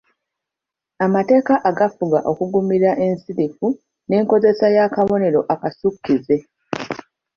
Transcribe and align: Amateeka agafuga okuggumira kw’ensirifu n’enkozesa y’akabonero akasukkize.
Amateeka 1.05 1.53
agafuga 1.69 2.17
okuggumira 2.31 2.89
kw’ensirifu 2.97 3.67
n’enkozesa 4.07 4.65
y’akabonero 4.75 5.39
akasukkize. 5.53 6.35